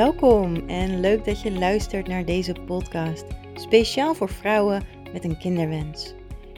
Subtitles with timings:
[0.00, 3.24] Welkom en leuk dat je luistert naar deze podcast,
[3.54, 6.14] speciaal voor vrouwen met een kinderwens.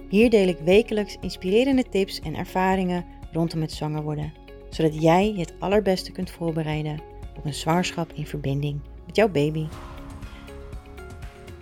[0.09, 4.33] Hier deel ik wekelijks inspirerende tips en ervaringen rondom het zwanger worden,
[4.71, 7.01] zodat jij je het allerbeste kunt voorbereiden
[7.37, 9.67] op een zwangerschap in verbinding met jouw baby.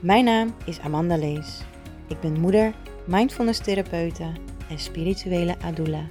[0.00, 1.60] Mijn naam is Amanda Lees.
[2.08, 2.74] Ik ben moeder,
[3.06, 4.32] mindfulness therapeute
[4.68, 6.06] en spirituele adula.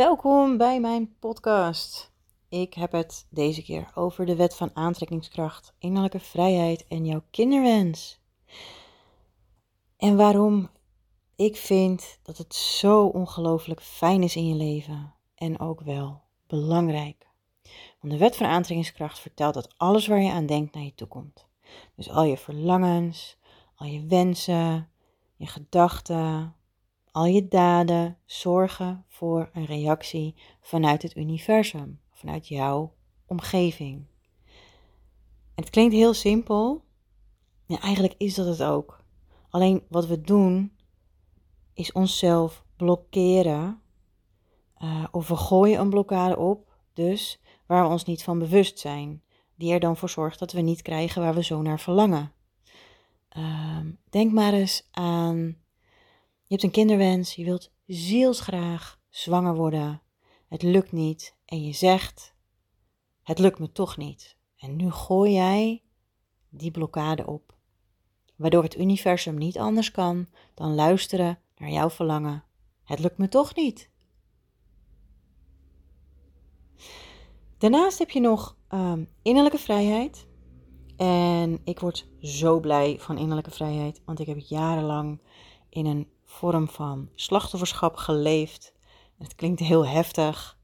[0.00, 2.12] Welkom bij mijn podcast.
[2.48, 8.20] Ik heb het deze keer over de wet van aantrekkingskracht, innerlijke vrijheid en jouw kinderwens.
[9.96, 10.70] En waarom
[11.36, 17.26] ik vind dat het zo ongelooflijk fijn is in je leven en ook wel belangrijk.
[18.00, 21.08] Want de wet van aantrekkingskracht vertelt dat alles waar je aan denkt naar je toe
[21.08, 21.46] komt.
[21.96, 23.38] Dus al je verlangens,
[23.74, 24.90] al je wensen,
[25.36, 26.54] je gedachten,
[27.12, 32.92] al je daden zorgen voor een reactie vanuit het universum, vanuit jouw
[33.26, 34.06] omgeving.
[35.54, 36.84] En het klinkt heel simpel,
[37.66, 39.04] ja, eigenlijk is dat het ook.
[39.50, 40.72] Alleen wat we doen
[41.74, 43.80] is onszelf blokkeren
[44.82, 49.22] uh, of we gooien een blokkade op, dus waar we ons niet van bewust zijn,
[49.54, 52.32] die er dan voor zorgt dat we niet krijgen waar we zo naar verlangen.
[53.36, 53.78] Uh,
[54.10, 55.56] denk maar eens aan
[56.50, 60.02] je hebt een kinderwens, je wilt zielsgraag zwanger worden.
[60.48, 62.34] Het lukt niet en je zegt:
[63.22, 64.36] Het lukt me toch niet.
[64.56, 65.82] En nu gooi jij
[66.48, 67.56] die blokkade op,
[68.36, 72.44] waardoor het universum niet anders kan dan luisteren naar jouw verlangen.
[72.84, 73.90] Het lukt me toch niet.
[77.58, 80.26] Daarnaast heb je nog um, innerlijke vrijheid.
[80.96, 85.20] En ik word zo blij van innerlijke vrijheid, want ik heb jarenlang
[85.68, 88.72] in een vorm van slachtofferschap geleefd.
[89.18, 90.58] Het klinkt heel heftig.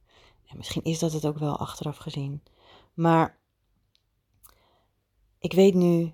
[0.47, 2.43] En misschien is dat het ook wel achteraf gezien.
[2.95, 3.39] Maar
[5.39, 6.13] ik weet nu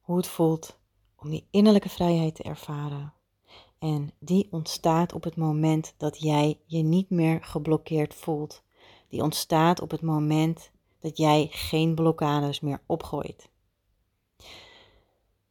[0.00, 0.78] hoe het voelt
[1.16, 3.12] om die innerlijke vrijheid te ervaren.
[3.78, 8.62] En die ontstaat op het moment dat jij je niet meer geblokkeerd voelt.
[9.08, 13.50] Die ontstaat op het moment dat jij geen blokkades meer opgooit.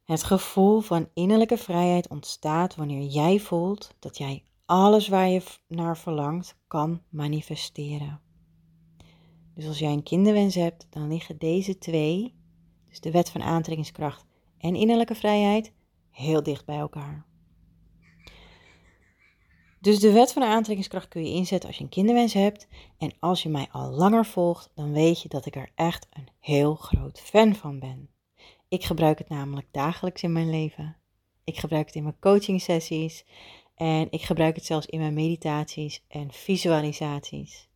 [0.08, 5.98] Het gevoel van innerlijke vrijheid ontstaat wanneer jij voelt dat jij alles waar je naar
[5.98, 8.20] verlangt kan manifesteren.
[9.54, 12.34] Dus als jij een kinderwens hebt, dan liggen deze twee,
[12.88, 14.24] dus de wet van aantrekkingskracht
[14.58, 15.72] en innerlijke vrijheid,
[16.10, 17.26] heel dicht bij elkaar.
[19.80, 22.66] Dus de wet van aantrekkingskracht kun je inzetten als je een kinderwens hebt.
[22.98, 26.28] En als je mij al langer volgt, dan weet je dat ik er echt een
[26.40, 28.08] heel groot fan van ben.
[28.68, 30.96] Ik gebruik het namelijk dagelijks in mijn leven.
[31.44, 33.24] Ik gebruik het in mijn coaching sessies
[33.74, 37.68] en ik gebruik het zelfs in mijn meditaties en visualisaties.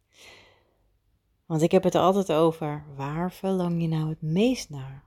[1.47, 5.05] Want ik heb het altijd over waar verlang je nou het meest naar?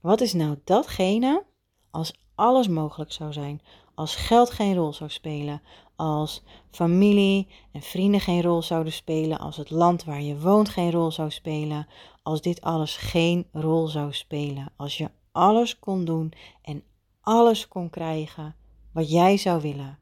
[0.00, 1.44] Wat is nou datgene
[1.90, 3.60] als alles mogelijk zou zijn?
[3.94, 5.62] Als geld geen rol zou spelen,
[5.96, 10.90] als familie en vrienden geen rol zouden spelen, als het land waar je woont geen
[10.90, 11.86] rol zou spelen,
[12.22, 16.32] als dit alles geen rol zou spelen, als je alles kon doen
[16.62, 16.82] en
[17.20, 18.56] alles kon krijgen
[18.92, 19.98] wat jij zou willen,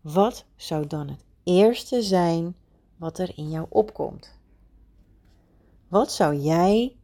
[0.00, 2.56] wat zou dan het eerste zijn
[2.96, 4.38] wat er in jou opkomt?
[5.88, 6.96] Wat zou jij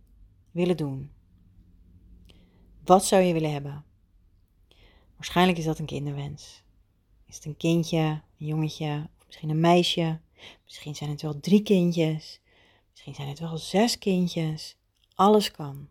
[0.50, 1.10] willen doen?
[2.84, 3.84] Wat zou je willen hebben?
[5.16, 6.62] Waarschijnlijk is dat een kinderwens.
[7.26, 7.98] Is het een kindje,
[8.38, 10.20] een jongetje, of misschien een meisje?
[10.64, 12.40] Misschien zijn het wel drie kindjes.
[12.90, 14.76] Misschien zijn het wel zes kindjes.
[15.14, 15.88] Alles kan.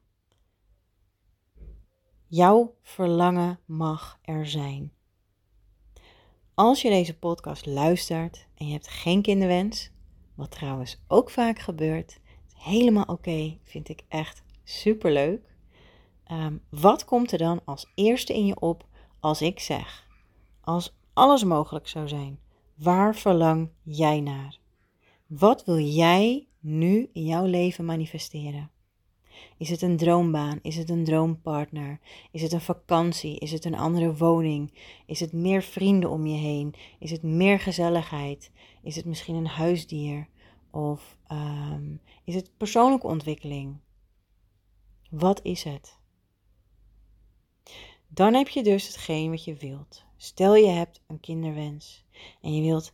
[2.27, 4.91] Jouw verlangen mag er zijn.
[6.53, 9.91] Als je deze podcast luistert en je hebt geen kinderwens,
[10.35, 12.19] wat trouwens ook vaak gebeurt,
[12.53, 15.55] helemaal oké, vind ik echt superleuk.
[16.31, 18.87] Um, wat komt er dan als eerste in je op
[19.19, 20.07] als ik zeg,
[20.61, 22.39] als alles mogelijk zou zijn,
[22.75, 24.59] waar verlang jij naar?
[25.27, 28.71] Wat wil jij nu in jouw leven manifesteren?
[29.57, 30.59] Is het een droombaan?
[30.61, 31.99] Is het een droompartner?
[32.31, 33.39] Is het een vakantie?
[33.39, 34.73] Is het een andere woning?
[35.05, 36.73] Is het meer vrienden om je heen?
[36.99, 38.51] Is het meer gezelligheid?
[38.83, 40.27] Is het misschien een huisdier?
[40.71, 43.77] Of um, is het persoonlijke ontwikkeling?
[45.09, 45.99] Wat is het?
[48.07, 50.05] Dan heb je dus hetgeen wat je wilt.
[50.17, 52.05] Stel je hebt een kinderwens
[52.41, 52.93] en je wilt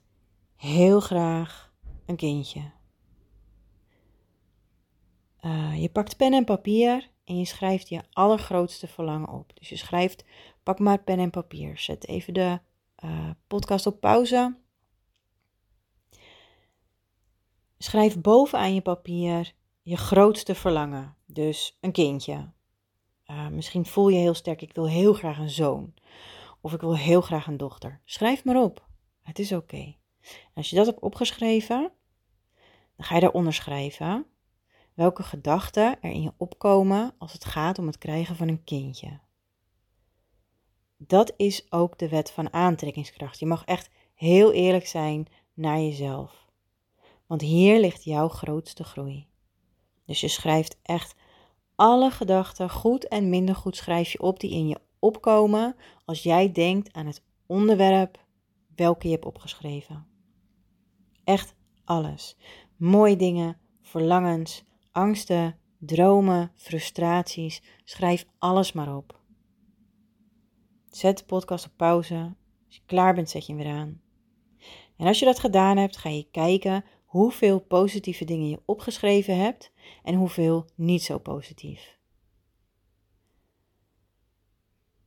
[0.55, 1.73] heel graag
[2.05, 2.71] een kindje.
[5.41, 9.51] Uh, je pakt pen en papier en je schrijft je allergrootste verlangen op.
[9.53, 10.25] Dus je schrijft,
[10.63, 11.77] pak maar pen en papier.
[11.77, 12.59] Zet even de
[13.03, 14.55] uh, podcast op pauze.
[17.77, 21.15] Schrijf bovenaan je papier je grootste verlangen.
[21.25, 22.51] Dus een kindje.
[23.25, 25.93] Uh, misschien voel je heel sterk, ik wil heel graag een zoon.
[26.61, 28.01] Of ik wil heel graag een dochter.
[28.05, 28.85] Schrijf maar op.
[29.21, 29.95] Het is oké.
[30.53, 31.91] Als je dat hebt opgeschreven,
[32.95, 34.25] dan ga je daaronder schrijven
[34.93, 39.19] welke gedachten er in je opkomen als het gaat om het krijgen van een kindje.
[40.97, 43.39] Dat is ook de wet van aantrekkingskracht.
[43.39, 46.45] Je mag echt heel eerlijk zijn naar jezelf.
[47.25, 49.27] Want hier ligt jouw grootste groei.
[50.05, 51.15] Dus je schrijft echt
[51.75, 56.51] alle gedachten, goed en minder goed, schrijf je op die in je opkomen als jij
[56.51, 58.25] denkt aan het onderwerp
[58.75, 60.07] welke je hebt opgeschreven.
[61.23, 61.55] Echt
[61.85, 62.37] alles.
[62.77, 67.61] Mooie dingen, verlangens, angsten, dromen, frustraties.
[67.83, 69.19] Schrijf alles maar op.
[70.89, 72.35] Zet de podcast op pauze.
[72.65, 74.01] Als je klaar bent, zet je hem weer aan.
[74.97, 79.71] En als je dat gedaan hebt, ga je kijken hoeveel positieve dingen je opgeschreven hebt
[80.03, 81.99] en hoeveel niet zo positief.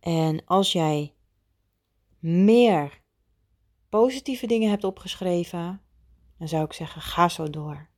[0.01, 1.15] En als jij
[2.19, 3.03] meer
[3.89, 5.81] positieve dingen hebt opgeschreven,
[6.39, 7.89] dan zou ik zeggen: ga zo door.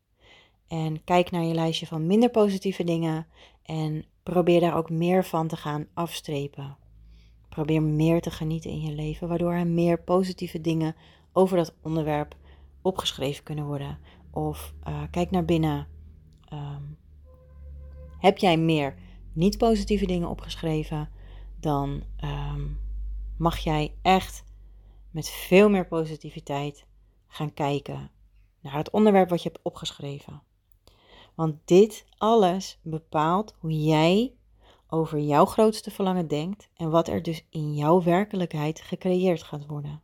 [0.68, 3.26] En kijk naar je lijstje van minder positieve dingen
[3.62, 6.76] en probeer daar ook meer van te gaan afstrepen.
[7.48, 10.96] Probeer meer te genieten in je leven, waardoor er meer positieve dingen
[11.32, 12.36] over dat onderwerp
[12.82, 13.98] opgeschreven kunnen worden.
[14.30, 15.86] Of uh, kijk naar binnen.
[16.52, 16.98] Um,
[18.18, 18.94] heb jij meer
[19.32, 21.08] niet positieve dingen opgeschreven,
[21.60, 22.80] dan um,
[23.38, 24.44] mag jij echt
[25.10, 26.86] met veel meer positiviteit
[27.26, 28.10] gaan kijken
[28.60, 30.42] naar het onderwerp wat je hebt opgeschreven.
[31.36, 34.34] Want dit alles bepaalt hoe jij
[34.88, 40.02] over jouw grootste verlangen denkt en wat er dus in jouw werkelijkheid gecreëerd gaat worden.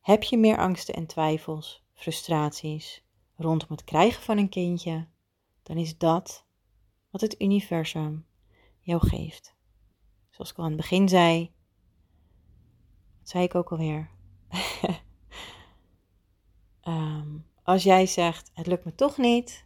[0.00, 3.04] Heb je meer angsten en twijfels, frustraties
[3.36, 5.08] rondom het krijgen van een kindje,
[5.62, 6.46] dan is dat
[7.10, 8.26] wat het universum
[8.80, 9.56] jou geeft.
[10.30, 11.52] Zoals ik al aan het begin zei,
[13.18, 14.10] dat zei ik ook alweer.
[16.84, 19.64] um, als jij zegt, het lukt me toch niet,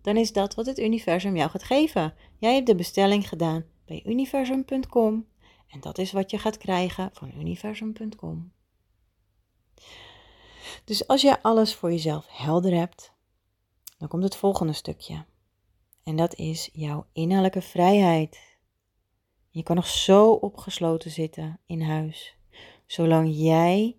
[0.00, 2.14] dan is dat wat het universum jou gaat geven.
[2.38, 5.26] Jij hebt de bestelling gedaan bij universum.com
[5.68, 8.52] en dat is wat je gaat krijgen van universum.com.
[10.84, 13.12] Dus als je alles voor jezelf helder hebt,
[13.98, 15.24] dan komt het volgende stukje.
[16.02, 18.58] En dat is jouw innerlijke vrijheid.
[19.50, 22.36] Je kan nog zo opgesloten zitten in huis.
[22.86, 23.96] Zolang jij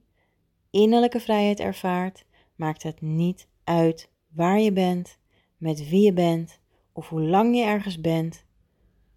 [0.70, 2.26] innerlijke vrijheid ervaart,
[2.62, 5.18] maakt het niet uit waar je bent,
[5.58, 6.60] met wie je bent
[6.92, 8.46] of hoe lang je ergens bent.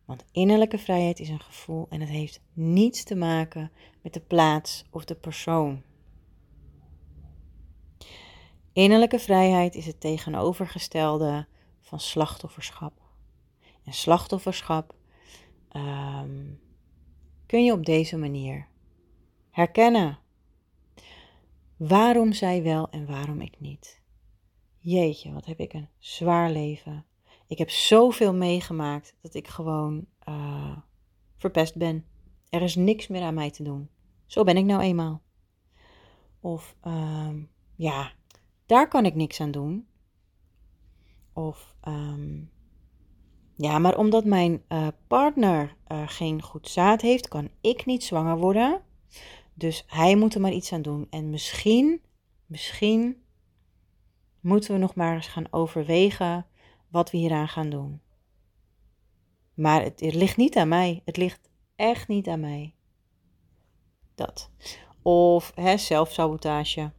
[0.04, 4.84] Want innerlijke vrijheid is een gevoel en het heeft niets te maken met de plaats
[4.90, 5.82] of de persoon.
[8.72, 11.46] Innerlijke vrijheid is het tegenovergestelde
[11.80, 13.00] van slachtofferschap.
[13.84, 14.94] En slachtofferschap
[15.72, 16.60] um,
[17.46, 18.68] kun je op deze manier
[19.50, 20.18] herkennen.
[21.88, 24.00] Waarom zij wel en waarom ik niet?
[24.78, 27.04] Jeetje, wat heb ik een zwaar leven.
[27.46, 30.76] Ik heb zoveel meegemaakt dat ik gewoon uh,
[31.36, 32.04] verpest ben.
[32.48, 33.88] Er is niks meer aan mij te doen.
[34.26, 35.22] Zo ben ik nou eenmaal.
[36.40, 37.34] Of uh,
[37.74, 38.12] ja,
[38.66, 39.86] daar kan ik niks aan doen.
[41.32, 42.50] Of um,
[43.56, 48.36] ja, maar omdat mijn uh, partner uh, geen goed zaad heeft, kan ik niet zwanger
[48.36, 48.82] worden.
[49.54, 51.06] Dus hij moet er maar iets aan doen.
[51.10, 52.00] En misschien,
[52.46, 53.22] misschien
[54.40, 56.46] moeten we nog maar eens gaan overwegen
[56.88, 58.00] wat we hieraan gaan doen.
[59.54, 61.02] Maar het, ligt niet aan mij.
[61.04, 62.74] Het ligt echt niet aan mij.
[64.14, 64.50] Dat.
[65.02, 66.92] Of hè, zelfsabotage.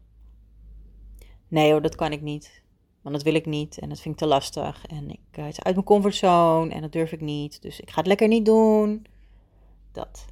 [1.47, 2.63] Nee hoor, dat kan ik niet.
[3.01, 4.85] Want dat wil ik niet en dat vind ik te lastig.
[4.85, 7.61] En ik, uh, het is uit mijn comfortzone en dat durf ik niet.
[7.61, 9.05] Dus ik ga het lekker niet doen.
[9.91, 10.25] Dat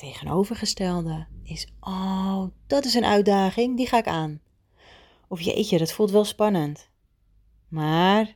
[0.00, 4.40] tegenovergestelde is, oh, dat is een uitdaging, die ga ik aan.
[5.28, 6.90] Of jeetje, dat voelt wel spannend.
[7.68, 8.28] Maar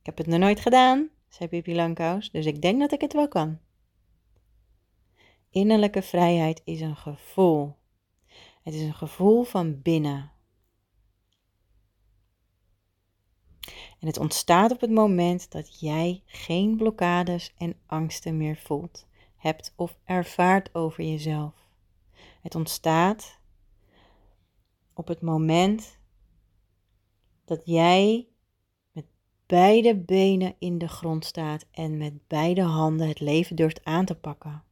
[0.00, 3.12] ik heb het nog nooit gedaan, zei Pippi Langkous, dus ik denk dat ik het
[3.12, 3.58] wel kan.
[5.50, 7.74] Innerlijke vrijheid is een gevoel.
[8.62, 10.30] Het is een gevoel van binnen.
[14.00, 19.06] En het ontstaat op het moment dat jij geen blokkades en angsten meer voelt
[19.46, 21.54] hebt of ervaart over jezelf.
[22.42, 23.38] Het ontstaat
[24.94, 25.98] op het moment
[27.44, 28.26] dat jij
[28.92, 29.04] met
[29.46, 34.14] beide benen in de grond staat en met beide handen het leven durft aan te
[34.14, 34.64] pakken.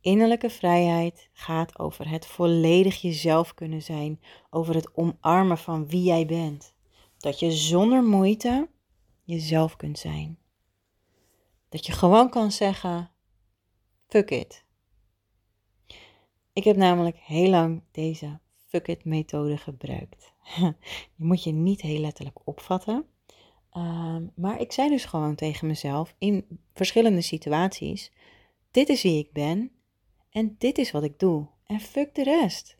[0.00, 6.26] Innerlijke vrijheid gaat over het volledig jezelf kunnen zijn, over het omarmen van wie jij
[6.26, 6.74] bent.
[7.18, 8.68] Dat je zonder moeite
[9.22, 10.38] jezelf kunt zijn.
[11.74, 13.10] Dat je gewoon kan zeggen:
[14.06, 14.64] fuck it.
[16.52, 20.32] Ik heb namelijk heel lang deze fuck it methode gebruikt.
[21.16, 23.06] je moet je niet heel letterlijk opvatten.
[23.70, 28.12] Ehm, maar ik zei dus gewoon tegen mezelf in verschillende situaties:
[28.70, 29.70] dit is wie ik ben
[30.30, 31.48] en dit is wat ik doe.
[31.66, 32.78] En fuck de rest.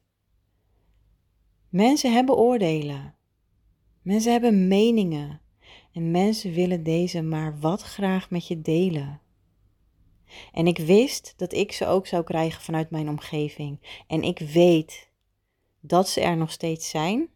[1.69, 3.15] Mensen hebben oordelen.
[4.03, 5.41] Mensen hebben meningen.
[5.95, 9.21] En mensen willen deze maar wat graag met je delen.
[10.53, 14.03] En ik wist dat ik ze ook zou krijgen vanuit mijn omgeving.
[14.07, 15.11] En ik weet
[15.81, 17.29] dat ze er nog steeds zijn.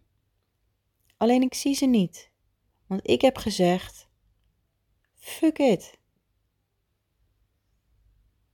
[1.17, 2.31] Alleen ik zie ze niet.
[2.87, 4.09] Want ik heb gezegd:
[5.15, 5.99] fuck it.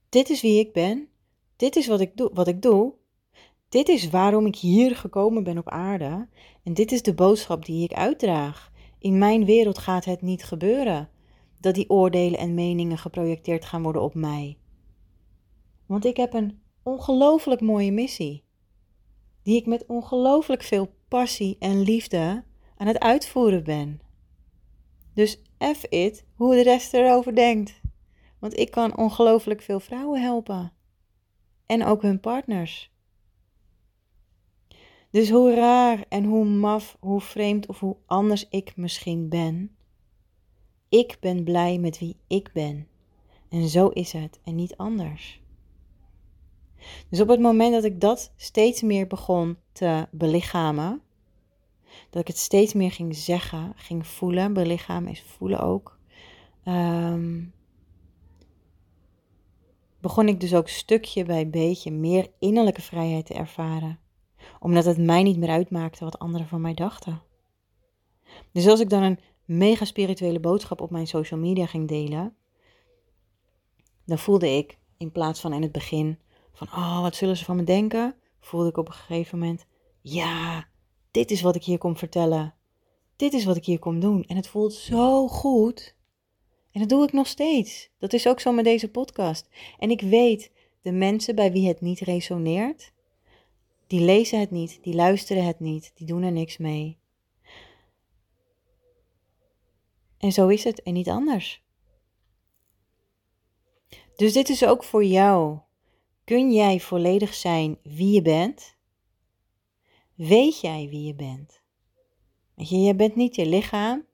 [0.09, 1.09] Dit is wie ik ben.
[1.55, 2.29] Dit is wat ik doe.
[2.33, 2.93] Wat ik doe.
[3.69, 6.27] Dit is waarom ik hier gekomen ben op aarde.
[6.63, 8.73] En dit is de boodschap die ik uitdraag.
[9.05, 11.09] In mijn wereld gaat het niet gebeuren
[11.59, 14.57] dat die oordelen en meningen geprojecteerd gaan worden op mij.
[15.85, 18.43] Want ik heb een ongelooflijk mooie missie,
[19.43, 22.43] die ik met ongelooflijk veel passie en liefde
[22.77, 24.01] aan het uitvoeren ben.
[25.13, 25.41] Dus
[25.75, 27.81] F it hoe de rest erover denkt.
[28.39, 30.73] Want ik kan ongelooflijk veel vrouwen helpen.
[31.65, 32.94] En ook hun partners.
[35.15, 39.75] Dus hoe raar en hoe maf, hoe vreemd of hoe anders ik misschien ben,
[40.89, 42.87] ik ben blij met wie ik ben.
[43.49, 45.41] En zo is het en niet anders.
[47.09, 51.01] Dus op het moment dat ik dat steeds meer begon te belichamen,
[52.09, 55.99] dat ik het steeds meer ging zeggen, ging voelen, belichamen is voelen ook,
[56.63, 57.43] ehm,
[60.01, 64.03] begon ik dus ook stukje bij beetje meer innerlijke vrijheid te ervaren
[64.59, 67.21] omdat het mij niet meer uitmaakte wat anderen van mij dachten.
[68.51, 72.35] Dus als ik dan een mega spirituele boodschap op mijn social media ging delen,
[74.05, 76.19] dan voelde ik in plaats van in het begin
[76.53, 79.65] van, oh, wat zullen ze van me denken, voelde ik op een gegeven moment,
[80.01, 80.67] ja,
[81.11, 82.53] dit is wat ik hier kom vertellen.
[83.15, 84.23] Dit is wat ik hier kom doen.
[84.23, 85.95] En het voelt zo goed.
[86.71, 87.89] En dat doe ik nog steeds.
[87.97, 89.49] Dat is ook zo met deze podcast.
[89.77, 92.91] En ik weet, de mensen bij wie het niet resoneert,
[93.87, 96.97] die lezen het niet, die luisteren het niet, die doen er niks mee.
[100.17, 101.63] En zo is het en niet anders.
[104.15, 105.59] Dus dit is ook voor jou.
[106.23, 108.75] Kun jij volledig zijn wie je bent?
[110.15, 111.61] Weet jij wie je bent?
[112.53, 114.05] Weet je, je bent niet je lichaam.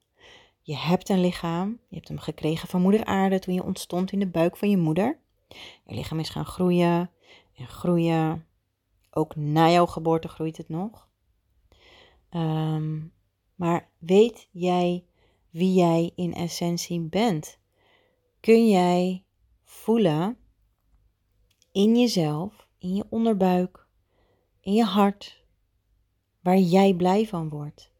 [0.61, 1.79] Je hebt een lichaam.
[1.87, 4.77] Je hebt hem gekregen van moeder aarde toen je ontstond in de buik van je
[4.77, 5.19] moeder.
[5.85, 7.11] Je lichaam is gaan groeien
[7.55, 8.45] en groeien
[9.11, 11.09] ook na jouw geboorte groeit het nog.
[12.29, 12.99] Ehm,
[13.55, 15.05] maar weet jij
[15.49, 17.59] wie jij in essentie bent?
[18.39, 19.23] Kun jij
[19.63, 20.37] voelen
[21.71, 23.87] in jezelf, in je onderbuik,
[24.61, 25.43] in je hart,
[26.41, 27.91] waar jij blij van wordt?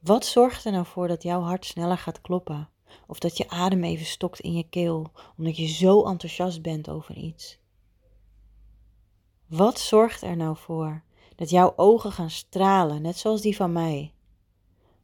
[0.00, 2.68] Wat zorgt er nou voor dat jouw hart sneller gaat kloppen?
[3.06, 7.16] Of dat je adem even stokt in je keel, omdat je zo enthousiast bent over
[7.16, 7.58] iets?
[9.52, 11.02] Wat zorgt er nou voor
[11.36, 14.12] dat jouw ogen gaan stralen, net zoals die van mij?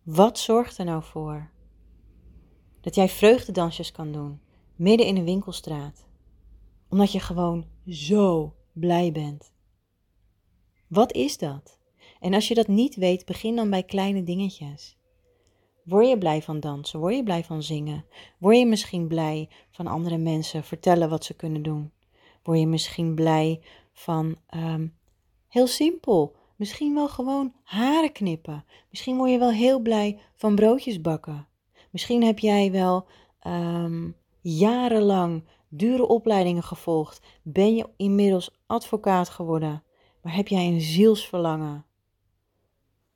[0.03, 1.51] Wat zorgt er nou voor
[2.81, 4.41] dat jij vreugdedansjes kan doen,
[4.77, 6.07] midden in een winkelstraat,
[6.89, 9.53] omdat je gewoon zo blij bent?
[10.87, 11.79] Wat is dat?
[12.21, 14.97] En als je dat niet weet, begin dan bij kleine dingetjes.
[15.85, 17.01] Word je blij van dansen?
[17.01, 18.05] Word je blij van zingen?
[18.39, 21.93] Word je misschien blij van andere mensen vertellen wat ze kunnen doen?
[22.43, 23.61] Word je misschien blij
[23.99, 24.89] van ehm,
[25.49, 26.37] heel simpel.
[26.57, 28.65] Misschien wel gewoon haren knippen.
[28.91, 31.49] Misschien word je wel heel blij van broodjes bakken.
[31.91, 33.07] Misschien heb jij wel
[33.47, 37.21] um, jarenlang dure opleidingen gevolgd.
[37.43, 39.83] Ben je inmiddels advocaat geworden.
[40.23, 41.87] Maar heb jij een zielsverlangen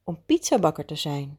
[0.05, 1.39] om pizzabakker te zijn?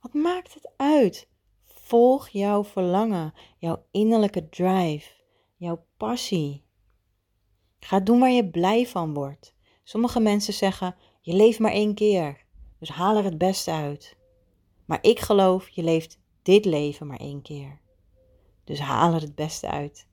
[0.00, 1.28] Wat maakt het uit?
[1.64, 5.10] Volg jouw verlangen, jouw innerlijke drive,
[5.56, 6.61] jouw passie.
[7.84, 9.54] Ga doen waar je blij van wordt.
[9.82, 12.44] Sommige mensen zeggen: je leeft maar één keer,
[12.78, 14.16] dus haal er het beste uit.
[14.84, 17.80] Maar ik geloof, je leeft dit leven maar één keer.
[18.64, 20.06] Dus haal er het beste uit.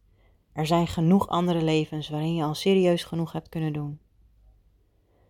[0.54, 4.00] Er zijn genoeg andere levens waarin je al serieus genoeg hebt kunnen doen.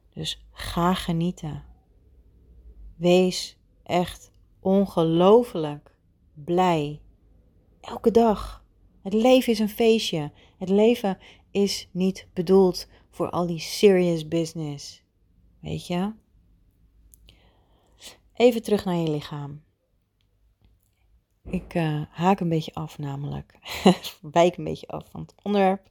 [0.09, 1.63] Dus ga genieten.
[2.95, 5.95] Wees echt ongelooflijk
[6.33, 7.01] blij.
[7.81, 8.63] Elke dag.
[9.03, 10.31] Het leven is een feestje.
[10.57, 11.17] Het leven
[11.63, 15.03] is niet bedoeld voor al die serious business.
[15.59, 16.13] Weet je?
[18.33, 19.63] Even terug naar je lichaam.
[21.43, 23.59] Ik uh, haak een beetje af, namelijk.
[24.21, 25.89] Wijk een beetje af van het onderwerp.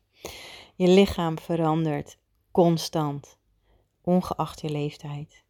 [0.75, 2.19] Je lichaam verandert
[2.51, 3.39] constant,
[4.03, 5.45] ongeacht je leeftijd.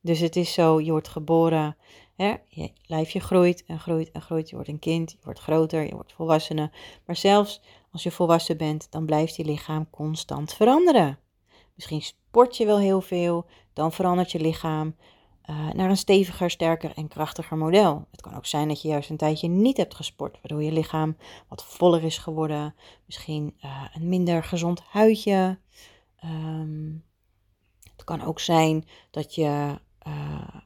[0.00, 1.76] Dus het is zo, je wordt geboren,
[2.16, 4.48] hè, je lijfje groeit en groeit en groeit.
[4.48, 6.70] Je wordt een kind, je wordt groter, je wordt volwassene.
[7.06, 11.18] Maar zelfs als je volwassen bent, dan blijft je lichaam constant veranderen.
[11.74, 14.96] Misschien sport je wel heel veel, dan verandert je lichaam
[15.50, 18.06] uh, naar een steviger, sterker en krachtiger model.
[18.10, 21.16] Het kan ook zijn dat je juist een tijdje niet hebt gesport, waardoor je lichaam
[21.48, 22.74] wat voller is geworden.
[23.06, 25.58] Misschien uh, een minder gezond huidje.
[26.24, 27.04] Um,
[27.96, 30.60] het kan ook zijn dat je, uh,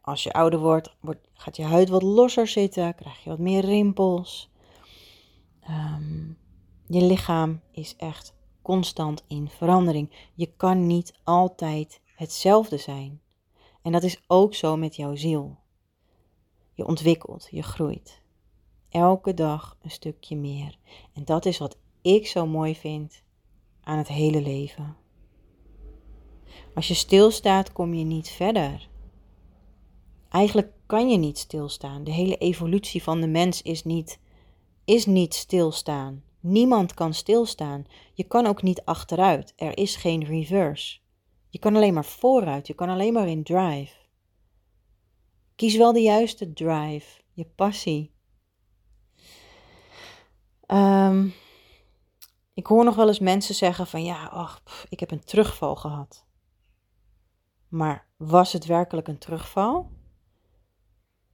[0.00, 3.64] als je ouder wordt, wordt, gaat je huid wat losser zitten, krijg je wat meer
[3.64, 4.50] rimpels.
[5.68, 6.38] Um,
[6.86, 10.28] je lichaam is echt constant in verandering.
[10.34, 13.20] Je kan niet altijd hetzelfde zijn.
[13.82, 15.58] En dat is ook zo met jouw ziel.
[16.72, 18.22] Je ontwikkelt, je groeit.
[18.88, 20.78] Elke dag een stukje meer.
[21.12, 23.22] En dat is wat ik zo mooi vind
[23.80, 24.96] aan het hele leven.
[26.74, 28.89] Als je stilstaat, kom je niet verder.
[30.30, 32.04] Eigenlijk kan je niet stilstaan.
[32.04, 34.20] De hele evolutie van de mens is niet,
[34.84, 36.22] is niet stilstaan.
[36.40, 37.84] Niemand kan stilstaan.
[38.14, 39.52] Je kan ook niet achteruit.
[39.56, 40.98] Er is geen reverse.
[41.50, 43.94] Je kan alleen maar vooruit, je kan alleen maar in drive.
[45.56, 48.14] Kies wel de juiste drive, je passie.
[50.66, 51.28] Ehm,
[52.54, 56.26] ik hoor nog wel eens mensen zeggen van ja, ach, ik heb een terugval gehad.
[57.68, 59.90] Maar was het werkelijk een terugval?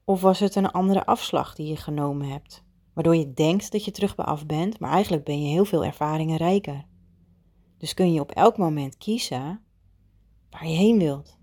[0.09, 3.91] Of was het een andere afslag die je genomen hebt, waardoor je denkt dat je
[3.91, 6.85] terug bij af bent, maar eigenlijk ben je heel veel ervaringen rijker.
[7.79, 9.63] Dus kun je op elk moment kiezen
[10.51, 11.39] waar je heen wilt.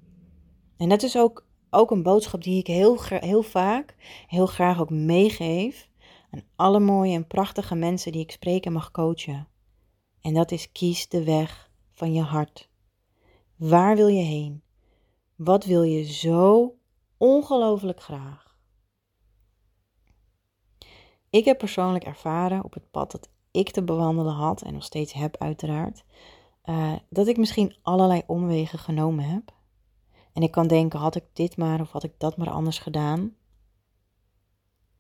[0.78, 3.96] En dat is ook, ook een boodschap die ik heel, heel vaak,
[4.28, 5.90] heel graag ook meegeef
[6.32, 9.48] aan alle mooie en prachtige mensen die ik spreek en mag coachen.
[10.22, 12.70] En dat is kies de weg van je hart.
[13.56, 14.64] Waar wil je heen?
[15.36, 16.74] Wat wil je zo
[17.18, 18.53] ongelooflijk graag?
[21.34, 25.13] Ik heb persoonlijk ervaren op het pad dat ik te bewandelen had en nog steeds
[25.13, 26.04] heb uiteraard,
[26.65, 29.54] uh, dat ik misschien allerlei omwegen genomen heb.
[30.34, 33.36] En ik kan denken, had ik dit maar of had ik dat maar anders gedaan?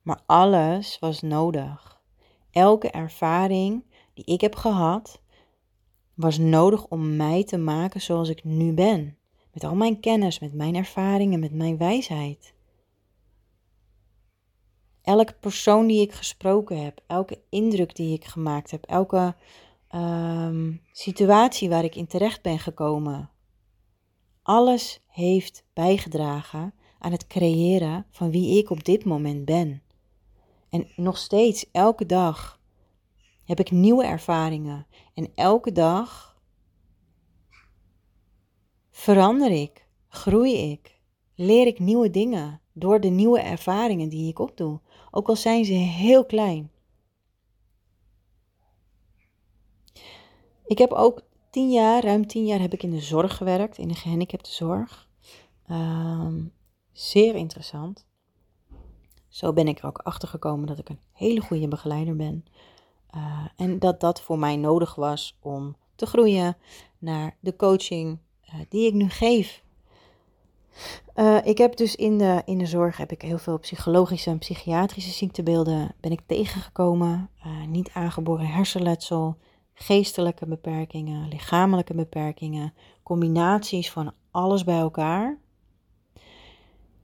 [0.01, 2.01] Maar alles was nodig.
[2.51, 5.21] Elke ervaring die ik heb gehad,
[6.13, 9.17] was nodig om mij te maken zoals ik nu ben.
[9.51, 12.53] Met al mijn kennis, met mijn ervaringen, met mijn wijsheid.
[15.03, 19.35] Elke persoon die ik gesproken heb, elke indruk die ik gemaakt heb, elke
[19.95, 23.29] um, situatie waar ik in terecht ben gekomen.
[24.41, 29.81] Alles heeft bijgedragen aan het creëren van wie ik op dit moment ben.
[30.69, 32.59] En nog steeds, elke dag
[33.43, 34.87] heb ik nieuwe ervaringen.
[35.13, 36.37] En elke dag
[38.91, 40.99] verander ik, groei ik,
[41.35, 44.79] leer ik nieuwe dingen door de nieuwe ervaringen die ik opdoe.
[45.15, 46.71] Ook al zijn ze heel klein.
[50.65, 53.87] Ik heb ook tien jaar, ruim tien jaar, heb ik in de zorg gewerkt, in
[53.87, 55.09] de gehandicaptenzorg.
[55.71, 56.53] Um,
[56.91, 58.05] zeer interessant.
[59.27, 62.45] Zo ben ik er ook achter gekomen dat ik een hele goede begeleider ben.
[63.15, 66.57] Uh, en dat dat voor mij nodig was om te groeien
[66.97, 69.62] naar de coaching uh, die ik nu geef.
[71.15, 74.37] Uh, ik heb dus in de, in de zorg heb ik heel veel psychologische en
[74.37, 77.29] psychiatrische ziektebeelden ben ik tegengekomen.
[77.67, 79.37] niet aangeboren hersenletsel,
[79.73, 85.37] geestelijke beperkingen, lichamelijke beperkingen, combinaties van alles bij elkaar.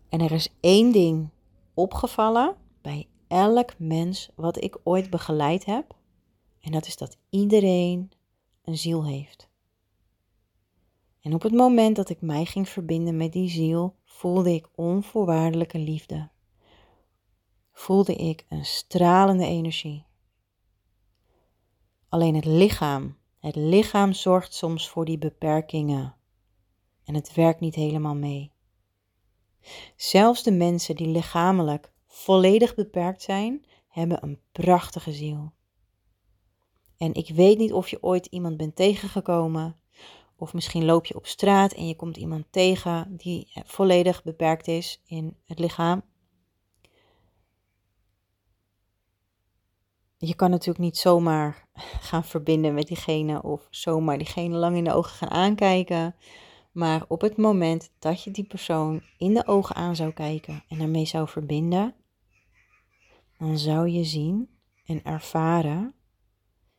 [0.10, 1.30] En er is één ding
[1.74, 5.96] opgevallen bij elk mens wat ik ooit begeleid heb.
[6.62, 8.12] En dat is dat iedereen
[8.64, 9.49] een ziel heeft.
[11.22, 15.78] En op het moment dat ik mij ging verbinden met die ziel, voelde ik onvoorwaardelijke
[15.78, 16.30] liefde.
[17.72, 20.06] Voelde ik een stralende energie.
[22.10, 26.16] Alleen het lichaam, het lichaam zorgt soms voor die beperkingen.
[27.04, 28.52] En het werkt niet helemaal mee.
[29.96, 35.52] Zelfs de mensen die lichamelijk volledig beperkt zijn, hebben een prachtige ziel.
[36.98, 39.76] En ik weet niet of je ooit iemand bent tegengekomen,
[40.40, 45.02] of misschien loop je op straat en je komt iemand tegen die volledig beperkt is
[45.06, 46.04] in het lichaam.
[50.20, 51.68] je kan natuurlijk niet zomaar
[52.10, 56.16] gaan verbinden met diegene of zomaar diegene lang in de ogen gaan aankijken.
[56.72, 60.78] Maar op het moment dat je die persoon in de ogen aan zou kijken en
[60.78, 61.96] daarmee zou verbinden,
[63.38, 64.50] dan zou je zien
[64.86, 65.94] en ervaren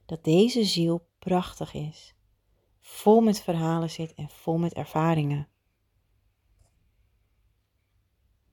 [0.06, 2.14] dat deze ziel prachtig is,
[2.90, 5.48] vol met verhalen zit en vol met ervaringen.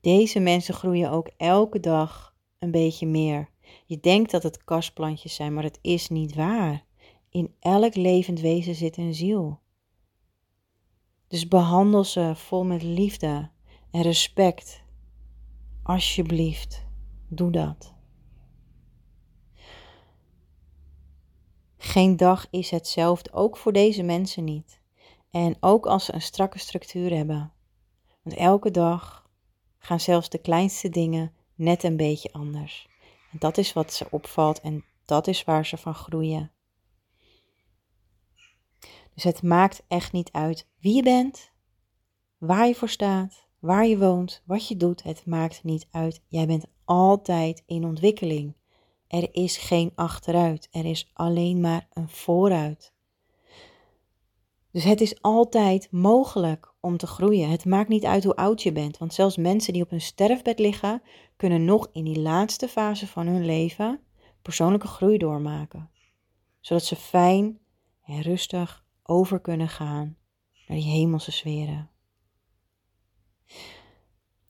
[0.00, 3.50] Deze mensen groeien ook elke dag een beetje meer.
[3.86, 6.84] Je denkt dat het kastplantjes zijn, maar het is niet waar.
[7.30, 9.60] In elk levend wezen zit een ziel.
[11.28, 13.50] Dus behandel ze vol met liefde
[13.90, 14.82] en respect.
[15.82, 16.86] Alsjeblieft,
[17.28, 17.97] doe dat.
[21.88, 24.80] Geen dag is hetzelfde, ook voor deze mensen niet.
[25.30, 27.52] En ook als ze een strakke structuur hebben.
[28.22, 29.30] Want elke dag
[29.78, 32.88] gaan zelfs de kleinste dingen net een beetje anders.
[33.32, 36.52] En dat is wat ze opvalt en dat is waar ze van groeien.
[39.14, 41.52] Dus het maakt echt niet uit wie je bent,
[42.38, 45.02] waar je voor staat, waar je woont, wat je doet.
[45.02, 46.22] Het maakt niet uit.
[46.26, 48.56] Jij bent altijd in ontwikkeling.
[49.08, 52.92] Er is geen achteruit, er is alleen maar een vooruit.
[54.70, 57.50] Dus het is altijd mogelijk om te groeien.
[57.50, 60.58] Het maakt niet uit hoe oud je bent, want zelfs mensen die op een sterfbed
[60.58, 61.02] liggen,
[61.36, 64.00] kunnen nog in die laatste fase van hun leven
[64.42, 65.90] persoonlijke groei doormaken.
[66.60, 67.58] Zodat ze fijn
[68.04, 70.16] en rustig over kunnen gaan
[70.66, 71.90] naar die hemelse sferen.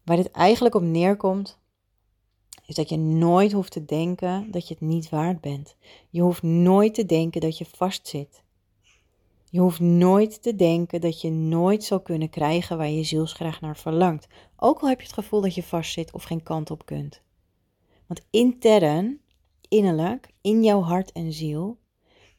[0.05, 1.58] Waar dit eigenlijk op neerkomt,
[2.69, 5.77] is dat je nooit hoeft te denken dat je het niet waard bent.
[6.11, 8.43] Je hoeft nooit te denken dat je vastzit.
[9.51, 13.77] Je hoeft nooit te denken dat je nooit zal kunnen krijgen waar je zielsgraag naar
[13.77, 14.27] verlangt.
[14.57, 17.23] Ook al heb je het gevoel dat je vastzit of geen kant op kunt.
[18.07, 19.21] Want intern,
[19.69, 21.79] innerlijk, in jouw hart en ziel,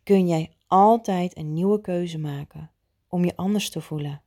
[0.04, 2.72] kun jij altijd een nieuwe keuze maken
[3.08, 4.22] om je anders te voelen.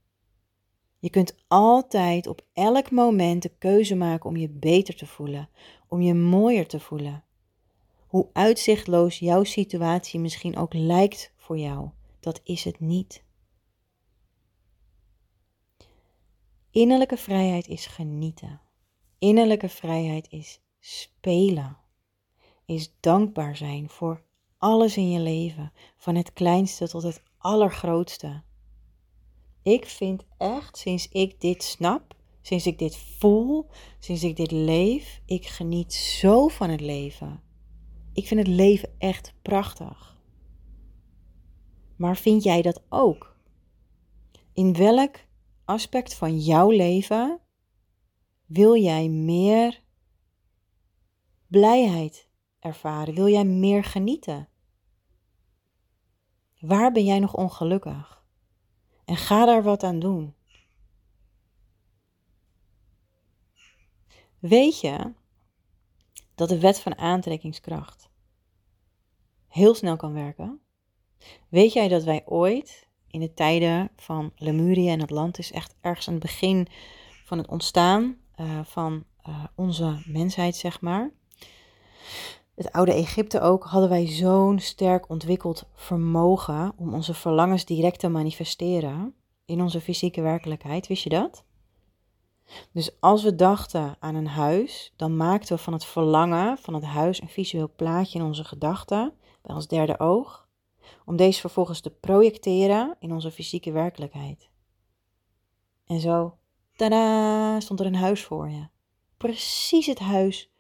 [1.03, 5.49] Je kunt altijd op elk moment de keuze maken om je beter te voelen,
[5.89, 7.25] om je mooier te voelen.
[8.07, 11.89] Hoe uitzichtloos jouw situatie misschien ook lijkt voor jou,
[12.21, 13.25] dat is het niet.
[16.71, 18.61] Innerlijke vrijheid is genieten.
[19.19, 21.77] Innerlijke vrijheid is spelen.
[22.65, 24.23] Is dankbaar zijn voor
[24.59, 28.43] alles in je leven, van het kleinste tot het allergrootste.
[29.63, 35.21] Ik vind echt, sinds ik dit snap, sinds ik dit voel, sinds ik dit leef,
[35.27, 37.43] ik geniet zo van het leven.
[38.13, 40.21] Ik vind het leven echt prachtig.
[41.97, 43.37] Maar vind jij dat ook?
[44.53, 45.17] In welk
[45.65, 47.41] aspect van jouw leven
[48.47, 49.83] wil jij meer
[51.47, 53.15] blijheid ervaren?
[53.15, 54.49] Wil jij meer genieten?
[56.61, 58.22] Waar ben jij nog ongelukkig?
[59.05, 60.35] En ga daar wat aan doen.
[64.39, 65.13] Weet je
[66.35, 68.11] dat de wet van aantrekkingskracht
[69.49, 70.61] heel snel kan werken?
[71.49, 76.15] Weet jij dat wij ooit in de tijden van Lemuria en Atlantis, echt ergens aan
[76.15, 76.67] het begin
[77.25, 81.11] van het ontstaan uh, van uh, onze mensheid, zeg maar,
[82.55, 88.09] het oude Egypte ook, hadden wij zo'n sterk ontwikkeld vermogen om onze verlangens direct te
[88.09, 90.87] manifesteren in onze fysieke werkelijkheid.
[90.87, 91.45] Wist je dat?
[92.73, 96.85] Dus als we dachten aan een huis, dan maakten we van het verlangen van het
[96.85, 99.13] huis een visueel plaatje in onze gedachten,
[99.43, 100.49] bij ons derde oog,
[101.05, 104.51] om deze vervolgens te projecteren in onze fysieke werkelijkheid.
[105.87, 106.37] En zo,
[106.77, 108.69] tada, stond er een huis voor je.
[109.17, 110.52] Precies het huis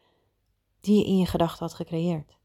[0.83, 2.37] die je in je gedachten had gecreëerd.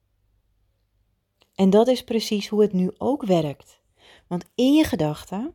[1.56, 3.82] En dat is precies hoe het nu ook werkt.
[4.28, 5.54] Want in je gedachten,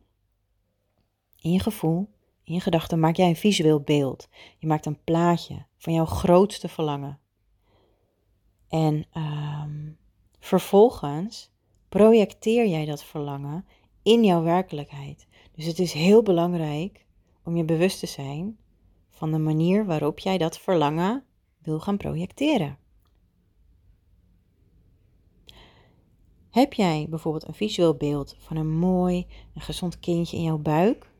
[1.39, 2.09] in je gevoel,
[2.43, 4.27] in je gedachten maak jij een visueel beeld.
[4.57, 7.19] Je maakt een plaatje van jouw grootste verlangen.
[8.67, 9.91] En ehm,
[10.39, 11.51] vervolgens
[11.89, 13.65] projecteer jij dat verlangen
[14.01, 15.27] in jouw werkelijkheid.
[15.51, 17.05] Dus het is heel belangrijk
[17.43, 18.57] om je bewust te zijn
[19.09, 21.25] van de manier waarop jij dat verlangen
[21.63, 22.77] wil gaan projecteren.
[26.49, 31.11] Heb jij bijvoorbeeld een visueel beeld van een mooi en gezond kindje in jouw buik?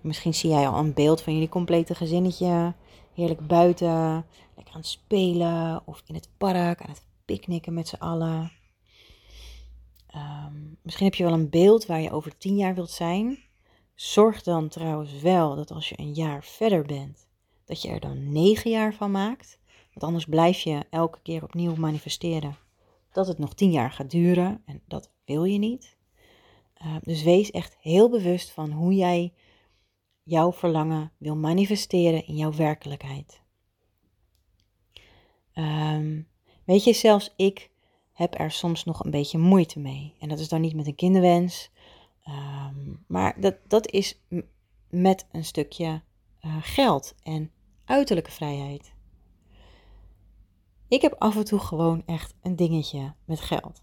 [0.00, 2.74] Misschien zie jij al een beeld van jullie complete gezinnetje,
[3.14, 7.96] heerlijk buiten, lekker aan het spelen of in het park aan het picknicken met z'n
[7.96, 8.52] allen.
[10.06, 13.38] Ehm, misschien heb je wel een beeld waar je over tien jaar wilt zijn.
[13.94, 17.28] Zorg dan trouwens wel dat als je een jaar verder bent,
[17.64, 19.58] dat je er dan negen jaar van maakt.
[19.94, 22.56] Want anders blijf je elke keer opnieuw manifesteren
[23.12, 25.96] dat het nog tien jaar gaat duren en dat wil je niet.
[26.82, 29.32] Uh, dus wees echt heel bewust van hoe jij
[30.22, 33.42] jouw verlangen wil manifesteren in jouw werkelijkheid.
[35.54, 36.28] Um,
[36.64, 37.70] weet je, zelfs ik
[38.12, 40.14] heb er soms nog een beetje moeite mee.
[40.18, 41.70] En dat is dan niet met een kinderwens,
[42.28, 44.20] um, maar dat, dat is
[44.90, 46.02] met een stukje
[46.44, 47.50] uh, geld en
[47.84, 48.93] uiterlijke vrijheid.
[50.88, 53.82] Ik heb af en toe gewoon echt een dingetje met geld.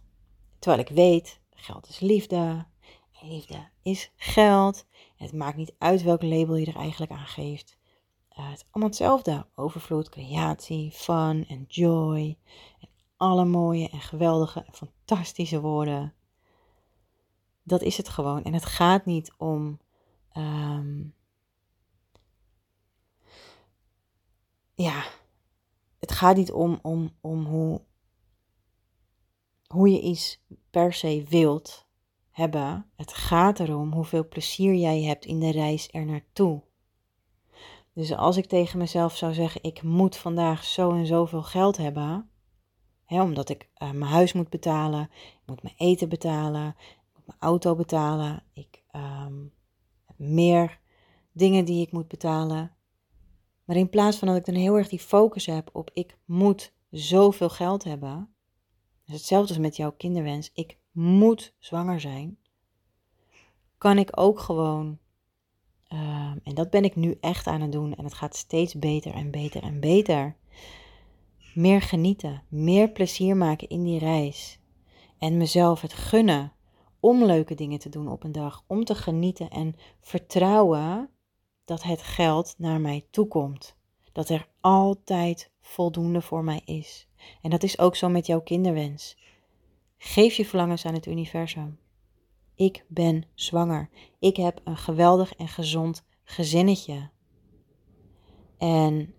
[0.60, 2.66] Terwijl ik weet, geld is liefde.
[3.22, 4.86] En liefde is geld.
[5.16, 7.78] het maakt niet uit welk label je er eigenlijk aan geeft.
[8.38, 9.46] Uh, het is allemaal hetzelfde.
[9.56, 12.38] Overvloed, creatie, fun en joy.
[12.80, 16.14] En alle mooie en geweldige en fantastische woorden.
[17.64, 18.44] Dat is het gewoon.
[18.44, 19.80] En het gaat niet om
[20.38, 21.14] um,
[24.74, 25.04] ja,
[26.02, 27.82] het gaat niet om, om, om hoe,
[29.68, 31.88] hoe je iets per se wilt
[32.32, 32.92] hebben.
[32.96, 36.62] Het gaat erom hoeveel plezier jij hebt in de reis er naartoe.
[37.94, 42.30] Dus als ik tegen mezelf zou zeggen: ik moet vandaag zo en zoveel geld hebben,
[43.06, 47.26] hè, omdat ik uh, mijn huis moet betalen, ik moet mijn eten betalen, ik moet
[47.26, 49.54] mijn auto betalen, ik um,
[50.06, 50.80] heb meer
[51.32, 52.76] dingen die ik moet betalen.
[53.72, 56.74] Maar in plaats van dat ik dan heel erg die focus heb op ik moet
[56.90, 58.34] zoveel geld hebben.
[59.06, 60.52] Dus hetzelfde als met jouw kinderwens.
[60.54, 62.38] Ik moet zwanger zijn.
[63.78, 64.98] Kan ik ook gewoon,
[65.94, 69.14] uh, en dat ben ik nu echt aan het doen en het gaat steeds beter
[69.14, 70.36] en beter en beter.
[71.54, 74.60] Meer genieten, meer plezier maken in die reis.
[75.18, 76.54] En mezelf het gunnen
[77.00, 78.64] om leuke dingen te doen op een dag.
[78.68, 81.10] Om te genieten en vertrouwen
[81.72, 83.76] dat het geld naar mij toe komt.
[84.12, 87.08] Dat er altijd voldoende voor mij is.
[87.42, 89.18] En dat is ook zo met jouw kinderwens.
[89.98, 91.80] Geef je verlangens aan het universum.
[92.56, 93.90] Ik ben zwanger.
[94.20, 97.10] Ik heb een geweldig en gezond gezinnetje.
[98.58, 99.14] En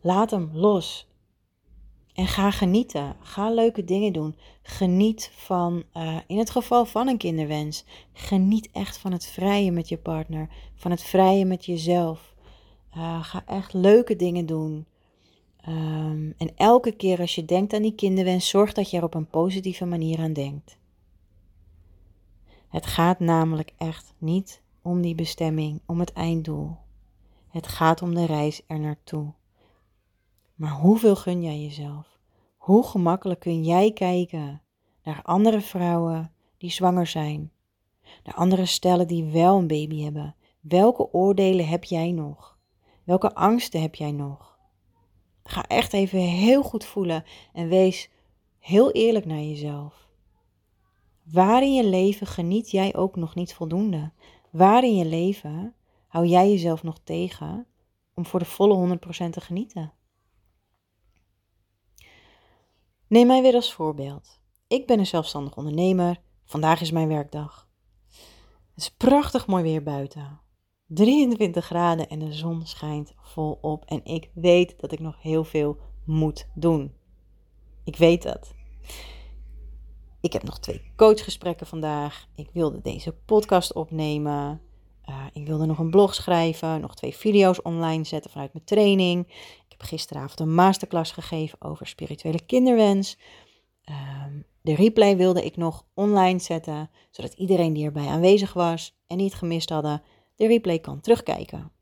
[0.00, 1.08] laat hem los.
[2.12, 3.16] En ga genieten.
[3.20, 4.36] Ga leuke dingen doen.
[4.62, 9.88] Geniet van, uh, in het geval van een kinderwens, geniet echt van het vrije met
[9.88, 10.48] je partner.
[10.74, 12.34] Van het vrije met jezelf.
[12.96, 14.86] Uh, ga echt leuke dingen doen.
[15.68, 19.14] Um, en elke keer als je denkt aan die kinderwens, zorg dat je er op
[19.14, 20.78] een positieve manier aan denkt.
[22.68, 26.76] Het gaat namelijk echt niet om die bestemming, om het einddoel.
[27.48, 29.32] Het gaat om de reis er naartoe.
[30.62, 32.18] Maar hoeveel gun jij jezelf?
[32.56, 34.62] Hoe gemakkelijk kun jij kijken
[35.02, 37.52] naar andere vrouwen die zwanger zijn?
[38.24, 40.34] Naar andere stellen die wel een baby hebben?
[40.60, 42.58] Welke oordelen heb jij nog?
[43.04, 44.58] Welke angsten heb jij nog?
[45.44, 48.10] Ga echt even heel goed voelen en wees
[48.58, 50.08] heel eerlijk naar jezelf.
[51.22, 54.12] Waar in je leven geniet jij ook nog niet voldoende?
[54.50, 55.74] Waar in je leven
[56.06, 57.66] hou jij jezelf nog tegen
[58.14, 59.92] om voor de volle 100% te genieten?
[63.12, 64.40] Neem mij weer als voorbeeld.
[64.68, 66.20] Ik ben een zelfstandig ondernemer.
[66.44, 67.68] Vandaag is mijn werkdag.
[68.74, 70.40] Het is prachtig mooi weer buiten.
[70.86, 73.84] 23 graden en de zon schijnt volop.
[73.84, 76.92] En ik weet dat ik nog heel veel moet doen.
[77.84, 78.54] Ik weet dat.
[80.20, 82.28] Ik heb nog twee coachgesprekken vandaag.
[82.34, 84.60] Ik wilde deze podcast opnemen.
[85.08, 89.32] Uh, ik wilde nog een blog schrijven, nog twee video's online zetten vanuit mijn training.
[89.82, 93.18] Gisteravond een masterclass gegeven over spirituele kinderwens.
[93.90, 94.24] Uh,
[94.60, 99.34] de replay wilde ik nog online zetten, zodat iedereen die erbij aanwezig was en niet
[99.34, 100.02] gemist hadden,
[100.36, 101.72] de replay kan terugkijken.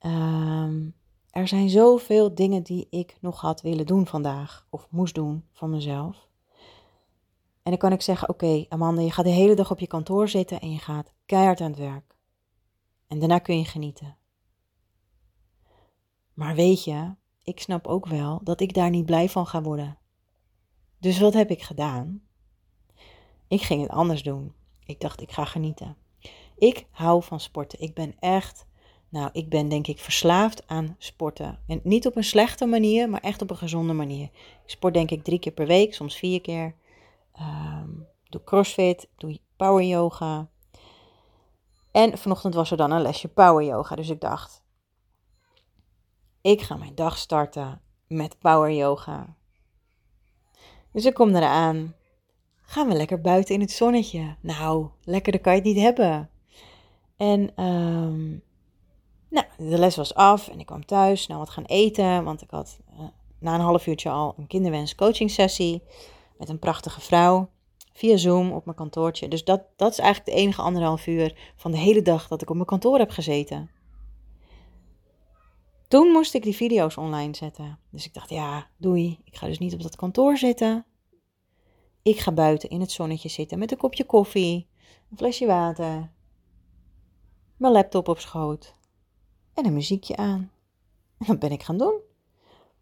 [0.00, 0.94] Um,
[1.30, 5.70] er zijn zoveel dingen die ik nog had willen doen vandaag, of moest doen van
[5.70, 6.28] mezelf.
[7.62, 10.28] En dan kan ik zeggen: Oké, Amanda, je gaat de hele dag op je kantoor
[10.28, 12.16] zitten en je gaat keihard aan het werk.
[13.06, 14.16] En daarna kun je genieten.
[16.34, 19.98] Maar weet je, ik snap ook wel dat ik daar niet blij van ga worden.
[20.98, 22.22] Dus wat heb ik gedaan?
[23.48, 24.52] Ik ging het anders doen.
[24.84, 25.96] Ik dacht, ik ga genieten.
[26.56, 27.80] Ik hou van sporten.
[27.80, 28.66] Ik ben echt,
[29.08, 31.58] nou, ik ben denk ik verslaafd aan sporten.
[31.66, 34.24] En niet op een slechte manier, maar echt op een gezonde manier.
[34.64, 36.74] Ik sport denk ik drie keer per week, soms vier keer.
[37.40, 40.48] Um, doe crossfit, doe power yoga.
[41.90, 43.96] En vanochtend was er dan een lesje power yoga.
[43.96, 44.61] Dus ik dacht,
[46.42, 49.36] ik ga mijn dag starten met power yoga.
[50.92, 51.94] Dus ik kom eraan.
[52.62, 54.36] Gaan we lekker buiten in het zonnetje?
[54.40, 56.30] Nou, lekkerder kan je het niet hebben.
[57.16, 58.42] En um,
[59.28, 62.50] nou, de les was af en ik kwam thuis snel wat gaan eten, want ik
[62.50, 63.04] had uh,
[63.38, 65.82] na een half uurtje al een kinderwens coaching sessie
[66.38, 67.48] met een prachtige vrouw
[67.92, 69.28] via Zoom op mijn kantoortje.
[69.28, 72.48] Dus dat, dat is eigenlijk de enige anderhalf uur van de hele dag dat ik
[72.48, 73.70] op mijn kantoor heb gezeten.
[75.92, 77.78] Toen moest ik die video's online zetten.
[77.90, 79.18] Dus ik dacht, ja, doei.
[79.24, 80.86] Ik ga dus niet op dat kantoor zitten.
[82.02, 84.68] Ik ga buiten in het zonnetje zitten met een kopje koffie,
[85.10, 86.12] een flesje water,
[87.56, 88.74] mijn laptop op schoot
[89.54, 90.50] en een muziekje aan.
[91.26, 92.00] Dat ben ik gaan doen.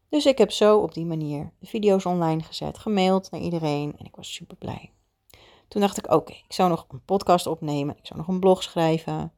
[0.08, 4.04] Dus ik heb zo op die manier de video's online gezet, gemaild naar iedereen en
[4.04, 4.92] ik was super blij.
[5.68, 8.62] Toen dacht ik, oké, ik zou nog een podcast opnemen, ik zou nog een blog
[8.62, 9.32] schrijven.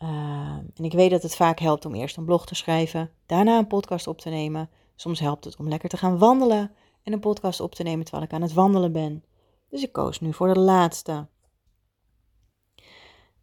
[0.00, 3.58] Ehm, en ik weet dat het vaak helpt om eerst een blog te schrijven, daarna
[3.58, 4.70] een podcast op te nemen.
[4.94, 8.26] Soms helpt het om lekker te gaan wandelen en een podcast op te nemen terwijl
[8.26, 9.24] ik aan het wandelen ben.
[9.68, 11.28] Dus ik koos nu voor de laatste.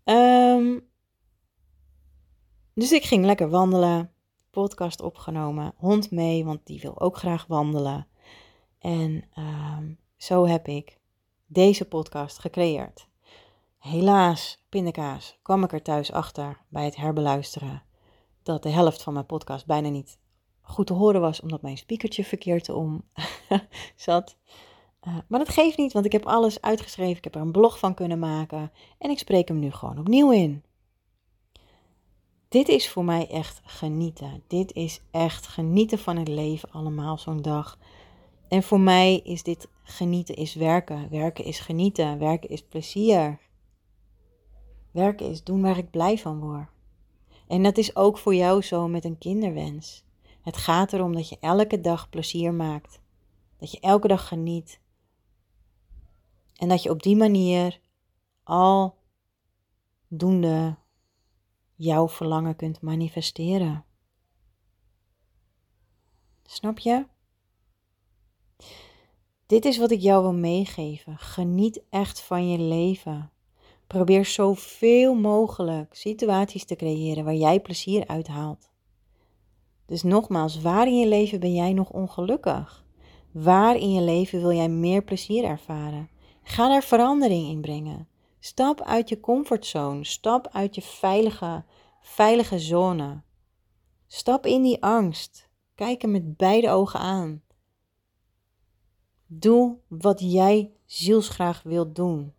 [0.04, 0.80] Ehm,
[2.74, 4.12] dus ik ging lekker wandelen,
[4.52, 8.08] podcast opgenomen, hond mee, want die wil ook graag wandelen.
[8.80, 11.00] En ehm, zo heb ik
[11.46, 13.08] deze podcast gecreëerd.
[13.88, 17.84] Helaas, pindakaas, kwam ik er thuis achter bij het herbeluisteren
[18.44, 20.20] dat de helft van mijn podcast bijna niet
[20.62, 23.04] goed te horen was, omdat mijn speakertje verkeerd om
[23.96, 24.38] zat.
[25.08, 27.18] Uh, maar dat geeft niet, want ik heb alles uitgeschreven.
[27.18, 30.32] Ik heb er een blog van kunnen maken en ik spreek hem nu gewoon opnieuw
[30.32, 30.64] in.
[32.48, 34.44] Dit is voor mij echt genieten.
[34.48, 37.78] Dit is echt genieten van het leven allemaal zo'n dag.
[38.48, 41.10] En voor mij is dit genieten is werken.
[41.10, 42.20] Werken is genieten.
[42.20, 43.46] Werken is plezier.
[44.98, 46.70] Werken is doen waar ik blij van word.
[47.48, 50.04] En dat is ook voor jou zo met een kinderwens.
[50.42, 53.02] Het gaat erom dat je elke dag plezier maakt.
[53.58, 54.80] Dat je elke dag geniet.
[56.56, 57.80] En dat je op die manier
[58.44, 58.98] al
[60.08, 60.78] doende
[61.76, 63.86] jouw verlangen kunt manifesteren.
[66.44, 67.06] Snap je?
[69.46, 71.18] Dit is wat ik jou wil meegeven.
[71.18, 73.32] Geniet echt van je leven.
[73.88, 78.70] Probeer zoveel mogelijk situaties te creëren waar jij plezier uithaalt.
[79.86, 82.86] Dus nogmaals, waar in je leven ben jij nog ongelukkig?
[83.32, 86.10] Waar in je leven wil jij meer plezier ervaren?
[86.44, 88.08] Ga daar verandering in brengen.
[88.40, 90.06] Stap uit je comfortzone.
[90.06, 91.64] Stap uit je veilige,
[92.02, 93.22] veilige zone.
[94.08, 95.50] Stap in die angst.
[95.76, 97.42] Kijk hem met beide ogen aan.
[99.26, 102.34] Doe wat jij zielsgraag wilt doen.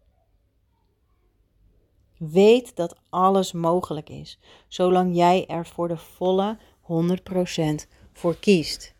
[2.18, 8.94] Weet dat alles mogelijk is, zolang jij er voor de volle 100% voor kiest.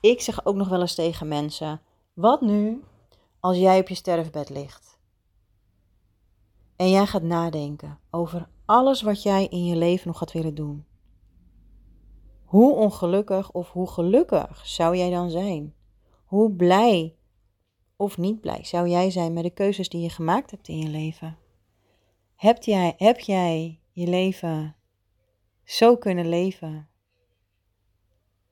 [0.00, 1.80] Ik zeg ook nog wel eens tegen mensen:
[2.14, 2.84] wat nu
[3.40, 4.98] als jij op je sterfbed ligt?
[6.76, 10.84] En jij gaat nadenken over alles wat jij in je leven nog gaat willen doen.
[12.44, 15.74] Hoe ongelukkig of hoe gelukkig zou jij dan zijn?
[16.24, 17.14] Hoe blij
[17.96, 20.88] of niet blij zou jij zijn met de keuzes die je gemaakt hebt in je
[20.88, 21.36] leven?
[22.38, 24.76] Heb jij, heb jij je leven
[25.64, 26.88] zo kunnen leven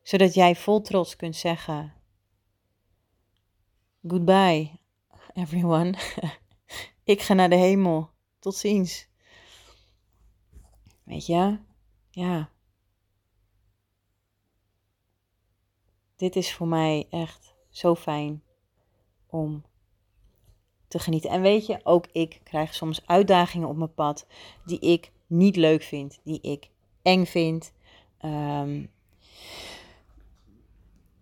[0.02, 1.94] zodat jij vol trots kunt zeggen:
[4.06, 4.80] Goodbye,
[5.32, 5.98] everyone.
[7.04, 8.10] Ik ga naar de hemel.
[8.38, 9.08] Tot ziens.
[11.02, 11.58] Weet je?
[12.10, 12.50] Ja.
[16.16, 18.42] Dit is voor mij echt zo fijn
[19.26, 19.64] om
[20.88, 21.30] te genieten.
[21.30, 24.26] En weet je, ook ik krijg soms uitdagingen op mijn pad
[24.64, 26.70] die ik niet leuk vind, die ik
[27.02, 27.72] eng vind.
[28.24, 28.90] Um,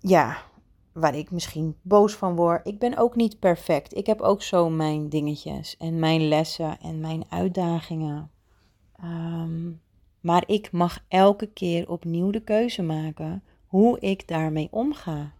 [0.01, 0.43] ja,
[0.93, 2.67] waar ik misschien boos van word.
[2.67, 3.97] Ik ben ook niet perfect.
[3.97, 8.31] Ik heb ook zo mijn dingetjes en mijn lessen en mijn uitdagingen.
[8.97, 9.71] Ehm,
[10.21, 15.33] maar ik mag elke keer opnieuw de keuze maken hoe ik daarmee omga.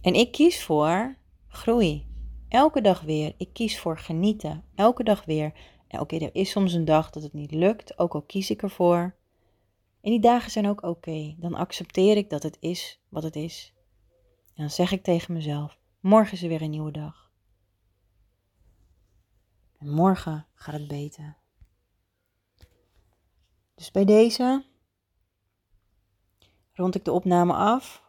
[0.00, 1.16] En ik kies voor
[1.54, 2.06] groei.
[2.48, 3.34] Elke dag weer.
[3.36, 4.64] Ik kies voor genieten.
[4.74, 5.52] Elke dag weer.
[5.88, 9.14] Oké, er is soms een dag dat het niet lukt, ook al kies ik ervoor.
[10.00, 11.34] En die dagen zijn ook oké.
[11.38, 13.72] Dan accepteer ik dat het is wat het is.
[14.46, 17.32] En dan zeg ik tegen mezelf: morgen is er weer een nieuwe dag.
[19.78, 21.36] En morgen gaat het beter.
[23.74, 24.64] Dus bij deze
[26.72, 28.03] rond ik de opname af.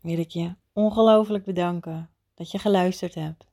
[0.00, 3.50] Wil ik je ongelooflijk bedanken dat je geluisterd hebt.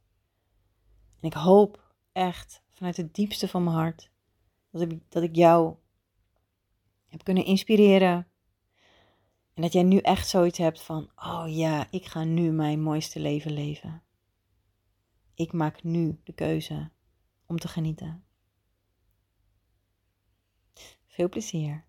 [1.19, 4.11] En ik hoop echt vanuit het diepste van mijn hart
[4.71, 5.75] dat ik, dat ik jou
[7.07, 8.27] heb kunnen inspireren.
[9.53, 13.19] En dat jij nu echt zoiets hebt van: oh ja, ik ga nu mijn mooiste
[13.19, 14.03] leven leven.
[15.33, 16.91] Ik maak nu de keuze
[17.45, 18.25] om te genieten.
[21.07, 21.86] Veel plezier.